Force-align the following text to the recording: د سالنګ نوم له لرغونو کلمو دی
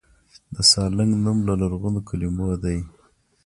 د 0.53 0.55
سالنګ 0.71 1.11
نوم 1.23 1.37
له 1.47 1.53
لرغونو 1.61 1.99
کلمو 2.09 2.45
دی 2.63 2.77